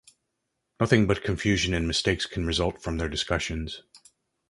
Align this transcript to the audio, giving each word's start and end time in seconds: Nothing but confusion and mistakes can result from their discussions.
Nothing 0.79 1.05
but 1.05 1.21
confusion 1.23 1.75
and 1.75 1.85
mistakes 1.87 2.25
can 2.25 2.43
result 2.47 2.81
from 2.81 2.97
their 2.97 3.07
discussions. 3.07 3.83